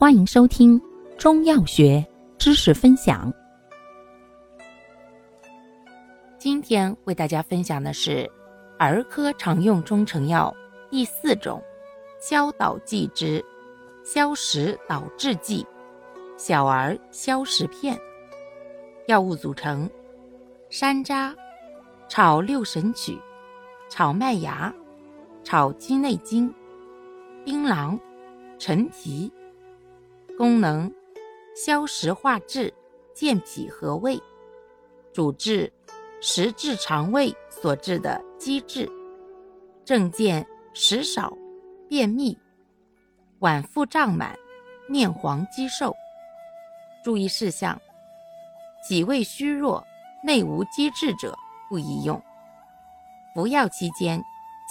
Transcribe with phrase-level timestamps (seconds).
[0.00, 0.80] 欢迎收听
[1.18, 2.06] 中药学
[2.38, 3.34] 知识分享。
[6.38, 8.30] 今天为大家分享的是
[8.78, 10.54] 儿科常用中成药
[10.88, 11.60] 第四种
[12.20, 13.44] 消导剂之
[14.04, 15.66] 消食导滞剂
[16.36, 17.98] 小儿消食片。
[19.08, 19.90] 药物组成：
[20.70, 21.34] 山楂、
[22.08, 23.18] 炒六神曲、
[23.88, 24.72] 炒麦芽、
[25.42, 26.54] 炒鸡内金、
[27.44, 27.98] 槟榔、
[28.60, 29.28] 陈皮。
[30.38, 30.88] 功能：
[31.56, 32.72] 消食化滞，
[33.12, 34.22] 健脾和胃，
[35.12, 35.72] 主治
[36.20, 38.88] 食滞肠胃所致的积滞。
[39.84, 41.36] 症见食少、
[41.88, 42.38] 便秘、
[43.40, 44.38] 脘腹胀满、
[44.88, 45.92] 面黄肌瘦。
[47.02, 47.76] 注意事项：
[48.86, 49.84] 脾胃虚弱、
[50.22, 51.36] 内无积滞者
[51.68, 52.22] 不宜用。
[53.34, 54.22] 服药期间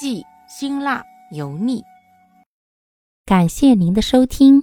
[0.00, 1.82] 忌辛辣、油腻。
[3.24, 4.62] 感谢您的收听。